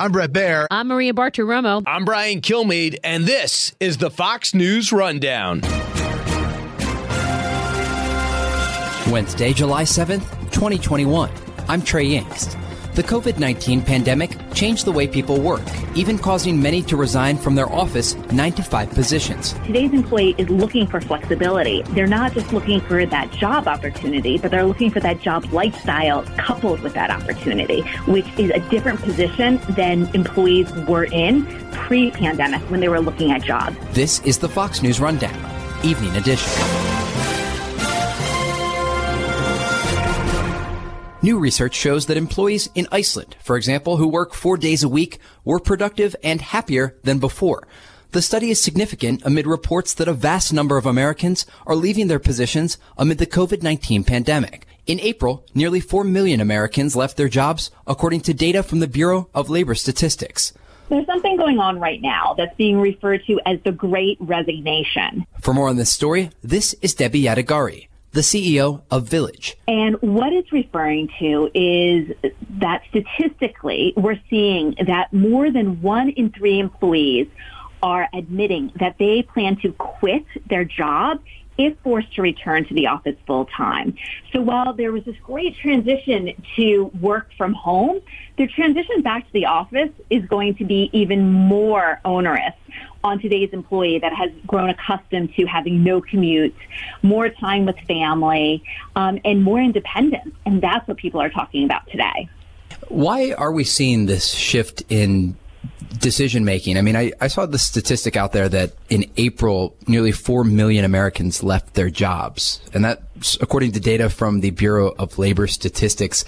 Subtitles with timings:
[0.00, 0.66] I'm Bret Baier.
[0.70, 1.82] I'm Maria Bartiromo.
[1.86, 5.60] I'm Brian Kilmeade, and this is the Fox News Rundown.
[9.12, 11.30] Wednesday, July 7th, 2021.
[11.68, 12.56] I'm Trey Yingst.
[13.00, 15.62] The COVID 19 pandemic changed the way people work,
[15.94, 19.54] even causing many to resign from their office 9 to 5 positions.
[19.64, 21.80] Today's employee is looking for flexibility.
[21.94, 26.24] They're not just looking for that job opportunity, but they're looking for that job lifestyle
[26.36, 32.60] coupled with that opportunity, which is a different position than employees were in pre pandemic
[32.70, 33.78] when they were looking at jobs.
[33.94, 35.40] This is the Fox News Rundown,
[35.82, 36.99] Evening Edition.
[41.22, 45.18] New research shows that employees in Iceland, for example, who work four days a week,
[45.44, 47.68] were productive and happier than before.
[48.12, 52.18] The study is significant amid reports that a vast number of Americans are leaving their
[52.18, 54.66] positions amid the COVID-19 pandemic.
[54.86, 59.28] In April, nearly 4 million Americans left their jobs, according to data from the Bureau
[59.34, 60.54] of Labor Statistics.
[60.88, 65.26] There's something going on right now that's being referred to as the Great Resignation.
[65.42, 69.56] For more on this story, this is Debbie Yadegari the CEO of Village.
[69.68, 76.30] And what it's referring to is that statistically, we're seeing that more than one in
[76.30, 77.28] three employees
[77.82, 81.20] are admitting that they plan to quit their job
[81.60, 83.94] if forced to return to the office full time.
[84.32, 88.00] So while there was this great transition to work from home,
[88.38, 92.54] the transition back to the office is going to be even more onerous
[93.04, 96.54] on today's employee that has grown accustomed to having no commute,
[97.02, 98.64] more time with family,
[98.96, 100.34] um, and more independence.
[100.46, 102.28] And that's what people are talking about today.
[102.88, 105.36] Why are we seeing this shift in
[105.98, 106.76] decision making.
[106.78, 110.84] I mean, I, I saw the statistic out there that in April, nearly 4 million
[110.84, 112.60] Americans left their jobs.
[112.72, 116.24] And that's according to data from the Bureau of Labor Statistics.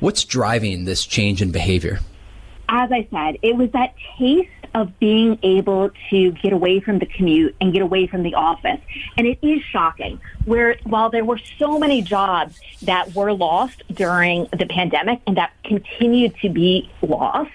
[0.00, 2.00] What's driving this change in behavior?
[2.68, 7.06] As I said, it was that taste of being able to get away from the
[7.06, 8.78] commute and get away from the office.
[9.16, 14.46] And it is shocking where while there were so many jobs that were lost during
[14.52, 17.50] the pandemic and that continue to be lost,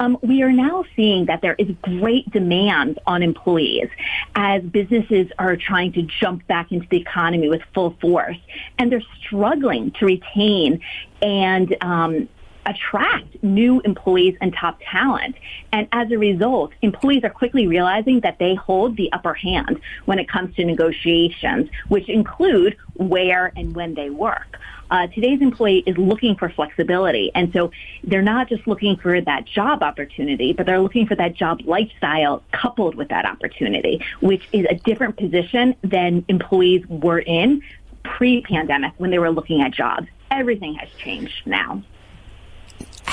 [0.00, 3.88] um, we are now seeing that there is great demand on employees
[4.34, 8.38] as businesses are trying to jump back into the economy with full force.
[8.76, 10.80] And they're struggling to retain
[11.22, 12.28] and um,
[12.66, 15.36] attract new employees and top talent.
[15.72, 20.18] And as a result, employees are quickly realizing that they hold the upper hand when
[20.18, 24.58] it comes to negotiations, which include where and when they work.
[24.90, 27.30] Uh, today's employee is looking for flexibility.
[27.34, 27.72] And so
[28.04, 32.42] they're not just looking for that job opportunity, but they're looking for that job lifestyle
[32.52, 37.62] coupled with that opportunity, which is a different position than employees were in
[38.04, 40.06] pre-pandemic when they were looking at jobs.
[40.30, 41.82] Everything has changed now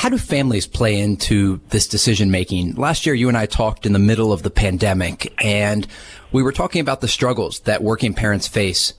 [0.03, 2.75] how do families play into this decision making?
[2.75, 5.87] Last year, you and I talked in the middle of the pandemic, and
[6.33, 8.95] we were talking about the struggles that working parents face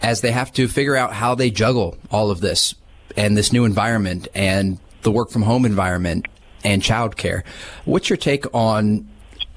[0.00, 2.74] as they have to figure out how they juggle all of this
[3.18, 6.26] and this new environment and the work from home environment
[6.64, 7.42] and childcare.
[7.84, 9.06] What's your take on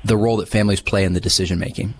[0.03, 1.93] the role that families play in the decision making?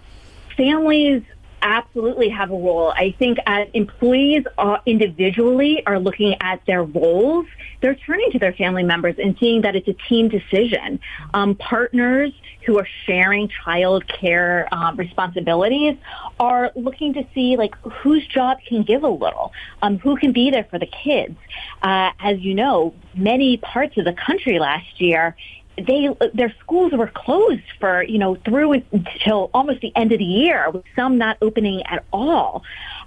[0.58, 1.24] Families
[1.62, 2.92] absolutely have a role.
[2.96, 4.46] I think as employees
[4.86, 7.46] individually are looking at their roles,
[7.82, 11.00] they're turning to their family members and seeing that it's a team decision.
[11.34, 12.32] Um, partners
[12.66, 15.98] who are sharing child care uh, responsibilities
[16.40, 19.52] are looking to see like whose job can give a little,
[19.82, 21.36] um, who can be there for the kids.
[21.82, 25.36] Uh, as you know, many parts of the country last year
[25.78, 30.26] they their schools were closed for you know through until almost the end of the
[30.26, 32.64] year, with some not opening at all.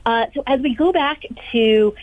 [0.07, 1.95] Uh, so as we go back to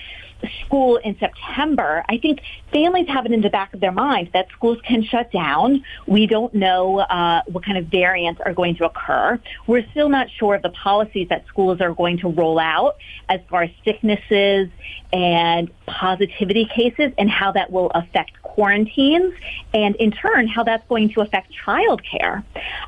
[0.65, 2.41] school in September, I think
[2.71, 5.83] families have it in the back of their mind that schools can shut down.
[6.07, 9.39] We don't know uh, what kind of variants are going to occur.
[9.67, 12.97] We're still not sure of the policies that schools are going to roll out
[13.29, 14.69] as far as sicknesses
[15.13, 19.33] and positivity cases and how that will affect quarantines
[19.73, 22.43] and in turn how that's going to affect childcare.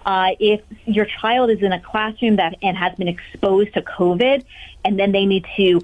[0.06, 4.44] Uh, if your child is in a classroom that and has been exposed to COVID
[4.84, 5.80] and then they need to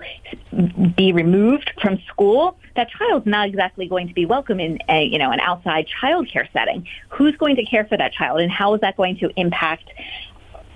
[0.98, 5.18] be removed from school, that child's not exactly going to be welcome in a, you
[5.18, 6.88] know, an outside childcare setting.
[7.10, 9.90] Who's going to care for that child and how is that going to impact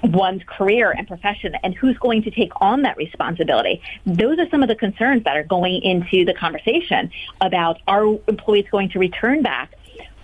[0.03, 3.81] one's career and profession and who's going to take on that responsibility.
[4.05, 7.11] Those are some of the concerns that are going into the conversation
[7.41, 9.73] about are employees going to return back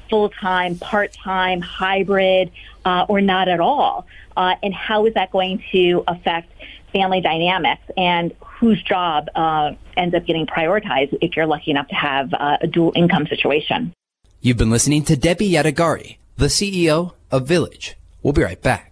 [0.10, 2.52] full-time, part-time, hybrid,
[2.84, 4.08] uh, or not at all?
[4.36, 6.52] Uh, and how is that going to affect
[6.92, 11.96] family dynamics and whose job uh, ends up getting prioritized if you're lucky enough to
[11.96, 13.94] have uh, a dual income situation?
[14.42, 17.96] You've been listening to Debbie Yadegari, the CEO of Village.
[18.24, 18.89] We'll be right back.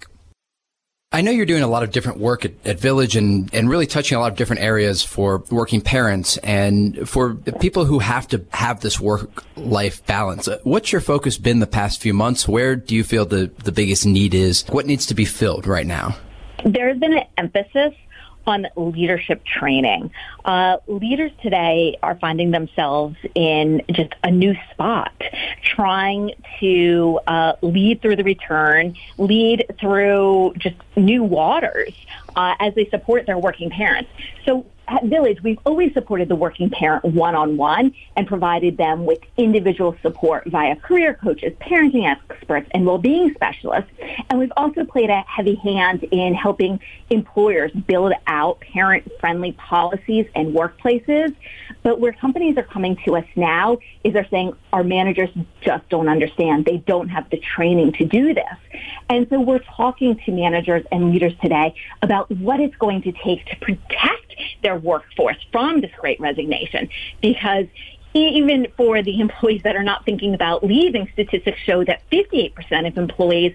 [1.13, 3.87] I know you're doing a lot of different work at, at, Village and, and really
[3.87, 8.45] touching a lot of different areas for working parents and for people who have to
[8.49, 10.49] have this work life balance.
[10.63, 12.45] What's your focus been the past few months?
[12.45, 14.65] Where do you feel the, the biggest need is?
[14.67, 16.17] What needs to be filled right now?
[16.65, 17.93] There's been an emphasis
[18.47, 20.11] on leadership training.
[20.45, 25.13] Uh, leaders today are finding themselves in just a new spot,
[25.61, 31.93] trying to uh, lead through the return, lead through just new waters
[32.35, 34.09] uh, as they support their working parents.
[34.45, 39.95] So at Village, we've always supported the working parent one-on-one and provided them with individual
[40.01, 43.91] support via career coaches, parenting experts, and well-being specialists.
[44.29, 46.79] And we've also played a heavy hand in helping
[47.09, 51.35] employers build out parent-friendly policies and workplaces.
[51.83, 55.29] But where companies are coming to us now is they're saying our managers
[55.61, 56.65] just don't understand.
[56.65, 58.45] They don't have the training to do this.
[59.09, 63.45] And so we're talking to managers and leaders today about what it's going to take
[63.45, 64.26] to protect
[64.63, 66.89] their workforce from this great resignation
[67.21, 67.67] because
[68.13, 72.97] even for the employees that are not thinking about leaving, statistics show that 58% of
[72.97, 73.53] employees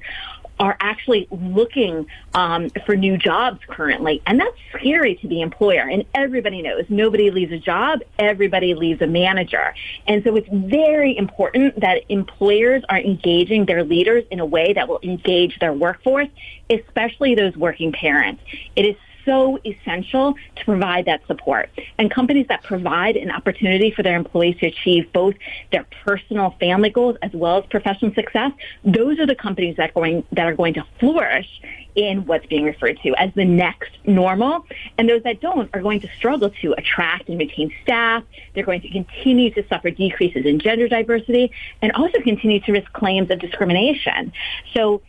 [0.61, 4.23] are actually looking um, for new jobs currently.
[4.27, 5.89] And that's scary to the employer.
[5.89, 9.75] And everybody knows nobody leaves a job, everybody leaves a manager.
[10.07, 14.89] And so it's very important that employers are engaging their leaders in a way that
[14.89, 16.29] will engage their workforce,
[16.71, 18.43] especially those working parents.
[18.77, 21.71] It is so essential to provide that support.
[21.99, 25.35] And companies that provide an opportunity for their employees to achieve both
[25.71, 28.53] their personal family goals as well as professional success,
[28.85, 31.49] those are the companies that are going, that are going to flourish
[31.95, 34.67] in what's being referred to as the next normal.
[34.99, 38.25] And those that don't are going to struggle to attract and retain staff.
[38.55, 41.53] They're going to continue to suffer decreases in gender diversity
[41.83, 44.33] and also continue to risk claims of discrimination.
[44.73, 45.03] So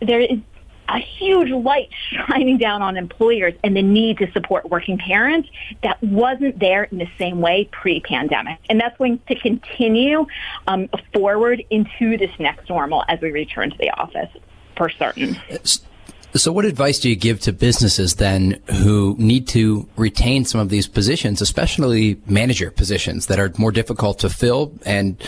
[0.00, 0.38] there is
[0.92, 1.90] a huge light
[2.28, 5.48] shining down on employers and the need to support working parents
[5.82, 8.58] that wasn't there in the same way pre-pandemic.
[8.68, 10.26] And that's going to continue
[10.66, 14.30] um, forward into this next normal as we return to the office
[14.76, 15.36] for certain.
[16.34, 20.70] So, what advice do you give to businesses then who need to retain some of
[20.70, 24.72] these positions, especially manager positions that are more difficult to fill?
[24.86, 25.22] And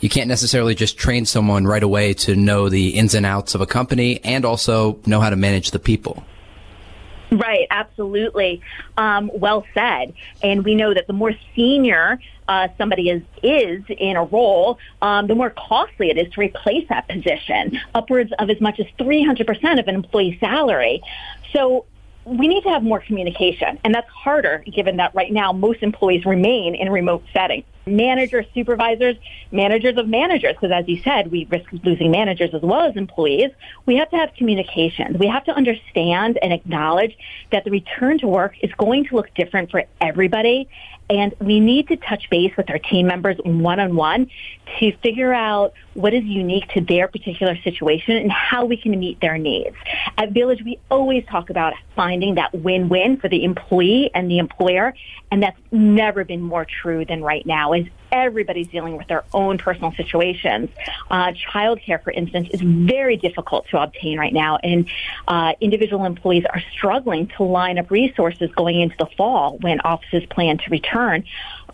[0.00, 3.62] you can't necessarily just train someone right away to know the ins and outs of
[3.62, 6.22] a company and also know how to manage the people.
[7.32, 8.60] Right, absolutely.
[8.98, 10.12] Um, well said.
[10.42, 15.28] And we know that the more senior uh, somebody is is in a role, um,
[15.28, 19.78] the more costly it is to replace that position, upwards of as much as 300%
[19.78, 21.00] of an employee's salary.
[21.52, 21.86] So
[22.24, 26.26] we need to have more communication, and that's harder given that right now most employees
[26.26, 27.62] remain in remote setting.
[27.86, 29.16] Managers, supervisors,
[29.50, 33.50] managers of managers, because as you said, we risk losing managers as well as employees.
[33.86, 35.18] We have to have communications.
[35.18, 37.16] We have to understand and acknowledge
[37.50, 40.68] that the return to work is going to look different for everybody,
[41.08, 44.30] and we need to touch base with our team members one-on-one
[44.78, 49.20] to figure out what is unique to their particular situation and how we can meet
[49.20, 49.74] their needs.
[50.16, 54.94] At Village, we always talk about finding that win-win for the employee and the employer,
[55.32, 59.58] and that's never been more true than right now as everybody's dealing with their own
[59.58, 60.68] personal situations.
[61.10, 64.88] Uh, childcare, for instance, is very difficult to obtain right now, and
[65.28, 70.24] uh, individual employees are struggling to line up resources going into the fall when offices
[70.26, 71.24] plan to return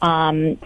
[0.03, 0.59] um,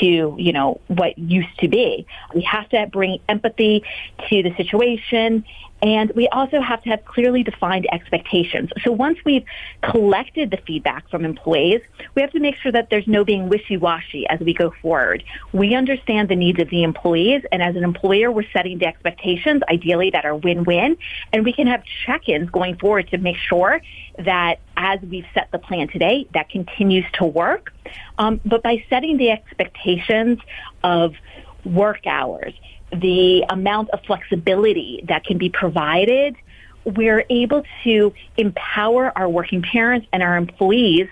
[0.00, 2.06] to you know what used to be.
[2.34, 3.84] We have to bring empathy
[4.28, 5.44] to the situation
[5.84, 8.70] and we also have to have clearly defined expectations.
[8.82, 9.44] So once we've
[9.82, 11.82] collected the feedback from employees,
[12.14, 15.22] we have to make sure that there's no being wishy-washy as we go forward.
[15.52, 19.60] We understand the needs of the employees, and as an employer, we're setting the expectations,
[19.68, 20.96] ideally, that are win-win,
[21.34, 23.82] and we can have check-ins going forward to make sure
[24.18, 27.73] that as we've set the plan today, that continues to work.
[28.18, 30.38] Um, but by setting the expectations
[30.82, 31.14] of
[31.64, 32.54] work hours,
[32.92, 36.36] the amount of flexibility that can be provided,
[36.84, 41.08] we're able to empower our working parents and our employees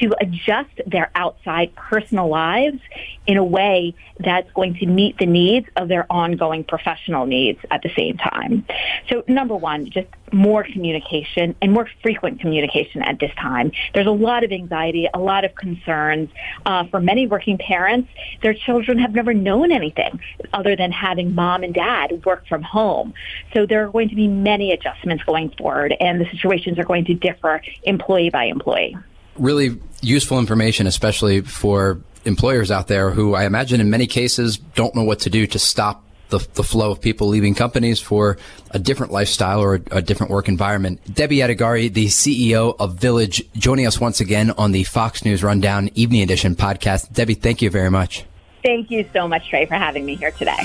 [0.00, 2.80] to adjust their outside personal lives
[3.26, 7.82] in a way that's going to meet the needs of their ongoing professional needs at
[7.82, 8.66] the same time.
[9.08, 13.72] So number one, just more communication and more frequent communication at this time.
[13.94, 16.28] There's a lot of anxiety, a lot of concerns.
[16.66, 18.08] Uh, for many working parents,
[18.42, 20.20] their children have never known anything
[20.52, 23.14] other than having mom and dad work from home.
[23.52, 27.04] So there are going to be many adjustments going forward and the situations are going
[27.06, 28.96] to differ employee by employee.
[29.36, 34.94] Really useful information, especially for employers out there who I imagine in many cases don't
[34.94, 38.38] know what to do to stop the, the flow of people leaving companies for
[38.70, 41.00] a different lifestyle or a, a different work environment.
[41.12, 45.90] Debbie Yadegari, the CEO of Village, joining us once again on the Fox News Rundown
[45.94, 47.12] Evening Edition podcast.
[47.12, 48.24] Debbie, thank you very much.
[48.64, 50.64] Thank you so much, Trey, for having me here today.